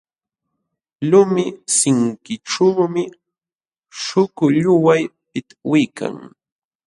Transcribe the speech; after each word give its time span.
Lumi 1.09 1.43
sinkićhuumi 1.77 3.03
śhukulluway 3.99 5.01
pitwiykan. 5.31 6.15